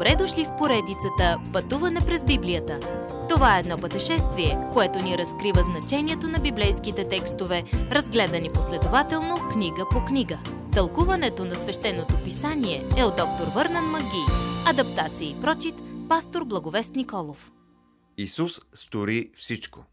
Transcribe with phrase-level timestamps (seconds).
[0.00, 2.80] Добре дошли в поредицата Пътуване през Библията.
[3.28, 10.04] Това е едно пътешествие, което ни разкрива значението на библейските текстове, разгледани последователно книга по
[10.04, 10.38] книга.
[10.72, 14.24] Тълкуването на свещеното писание е от доктор Върнан Маги.
[14.66, 15.74] Адаптация и прочит,
[16.08, 17.52] пастор Благовест Николов.
[18.16, 19.84] Исус стори всичко.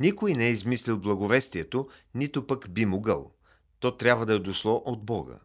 [0.00, 3.32] Никой не е измислил благовестието, нито пък би могъл.
[3.80, 5.38] То трябва да е дошло от Бога.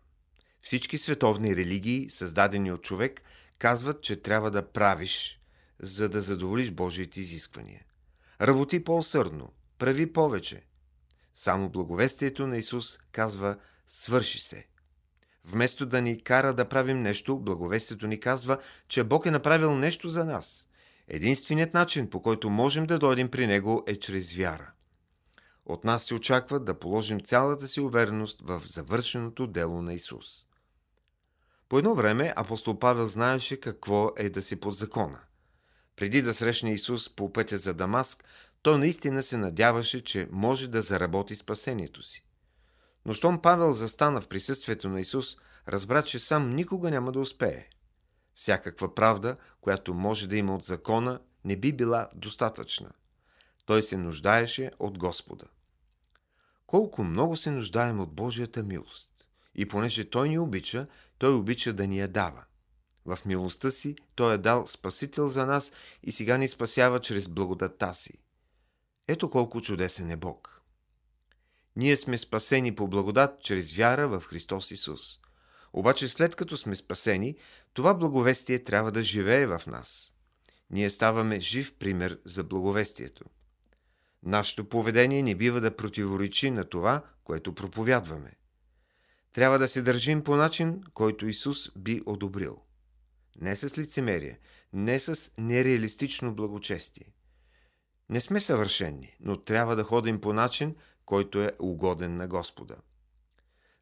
[0.62, 3.22] Всички световни религии, създадени от човек,
[3.64, 5.42] казват, че трябва да правиш,
[5.80, 7.86] за да задоволиш Божиите изисквания.
[8.42, 10.66] Работи по-усърдно, прави повече.
[11.36, 13.58] Само благовестието на Исус казва
[13.88, 14.68] свърши се.
[15.46, 18.58] Вместо да ни кара да правим нещо, благовестието ни казва,
[18.88, 20.68] че Бог е направил нещо за нас.
[21.08, 24.72] Единственият начин, по който можем да дойдем при Него, е чрез вяра.
[25.66, 30.44] От нас се очаква да положим цялата си увереност в завършеното дело на Исус.
[31.74, 35.20] По едно време апостол Павел знаеше какво е да си под закона.
[35.96, 38.24] Преди да срещне Исус по пътя за Дамаск,
[38.62, 42.26] той наистина се надяваше, че може да заработи спасението си.
[43.06, 47.66] Но щом Павел застана в присъствието на Исус, разбра, че сам никога няма да успее.
[48.36, 52.92] Всякаква правда, която може да има от закона, не би била достатъчна.
[53.66, 55.46] Той се нуждаеше от Господа.
[56.68, 59.13] Колко много се нуждаем от Божията милост.
[59.56, 60.88] И понеже Той ни обича,
[61.18, 62.46] Той обича да ни я дава.
[63.06, 65.72] В милостта си Той е дал Спасител за нас
[66.04, 68.14] и сега ни спасява чрез благодата си.
[69.08, 70.62] Ето колко чудесен е Бог.
[71.76, 75.20] Ние сме спасени по благодат чрез вяра в Христос Исус.
[75.74, 77.36] Обаче след като сме спасени,
[77.74, 80.14] това благовестие трябва да живее в нас.
[80.70, 83.26] Ние ставаме жив пример за благовестието.
[84.24, 88.32] Нашето поведение не бива да противоречи на това, което проповядваме.
[89.34, 92.62] Трябва да се държим по начин, който Исус би одобрил.
[93.42, 94.40] Не с лицемерие,
[94.74, 97.14] не с нереалистично благочестие.
[98.10, 102.76] Не сме съвършени, но трябва да ходим по начин, който е угоден на Господа.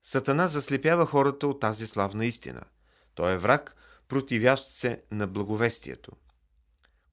[0.04, 2.62] Сатана заслепява хората от тази славна истина.
[3.16, 3.76] Той е враг,
[4.08, 6.12] противящ се на благовестието.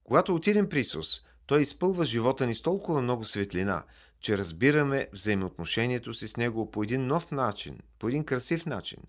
[0.03, 3.83] Когато отидем при Исус, Той изпълва живота ни с толкова много светлина,
[4.19, 8.99] че разбираме взаимоотношението си с Него по един нов начин, по един красив начин.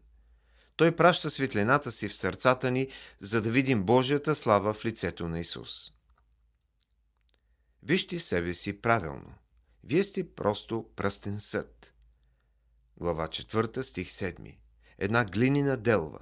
[0.76, 2.88] Той праща светлината си в сърцата ни,
[3.20, 5.93] за да видим Божията слава в лицето на Исус.
[7.82, 9.34] Вижте себе си правилно.
[9.84, 11.94] Вие сте просто пръстен съд.
[12.97, 14.56] Глава 4, стих 7.
[14.99, 16.19] Една глинина делва.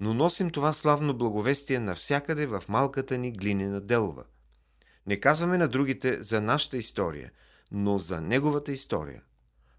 [0.00, 4.24] Но носим това славно благовестие навсякъде в малката ни глинина делва.
[5.06, 7.30] Не казваме на другите за нашата история,
[7.70, 9.22] но за Неговата история.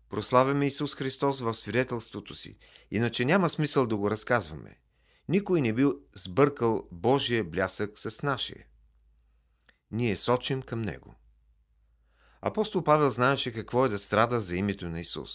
[0.09, 2.57] Прославяме Исус Христос в свидетелството си,
[2.91, 4.79] иначе няма смисъл да го разказваме.
[5.29, 8.65] Никой не бил сбъркал Божия блясък с нашия.
[9.91, 11.15] Ние сочим към Него.
[12.41, 15.31] Апостол Павел знаеше какво е да страда за името на Исус.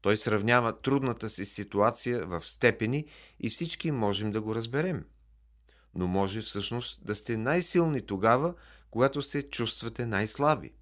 [0.00, 3.06] Той сравнява трудната си ситуация в степени
[3.40, 5.04] и всички можем да го разберем.
[5.94, 8.54] Но може всъщност да сте най-силни тогава,
[8.90, 10.74] когато се чувствате най-слаби.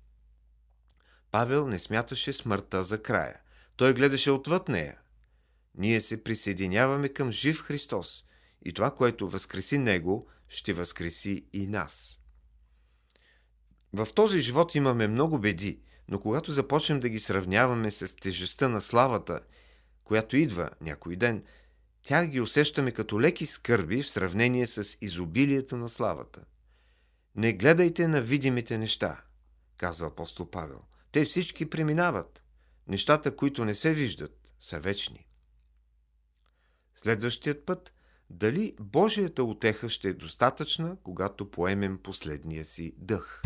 [1.34, 3.40] Павел не смяташе смъртта за края.
[3.76, 4.98] Той гледаше отвъд нея.
[5.74, 8.24] Ние се присъединяваме към жив Христос
[8.64, 12.20] и това, което възкреси Него, ще възкреси и нас.
[13.92, 18.80] В този живот имаме много беди, но когато започнем да ги сравняваме с тежестта на
[18.80, 19.40] славата,
[20.04, 21.44] която идва някой ден,
[22.02, 26.40] тя ги усещаме като леки скърби в сравнение с изобилието на славата.
[27.36, 29.22] Не гледайте на видимите неща,
[29.76, 30.80] казва апостол Павел.
[31.14, 32.42] Те всички преминават.
[32.88, 35.26] Нещата, които не се виждат, са вечни.
[36.94, 37.94] Следващият път,
[38.30, 43.42] дали Божията отеха ще е достатъчна, когато поемем последния си дъх.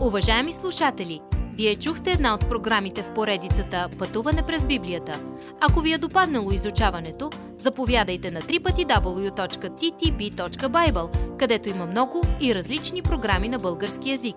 [0.00, 1.20] Уважаеми слушатели,
[1.56, 5.38] вие чухте една от програмите в поредицата Пътуване през Библията.
[5.60, 9.76] Ако ви е допаднало изучаването, заповядайте на www.ttb.bible,
[11.38, 14.36] където има много и различни програми на български язик.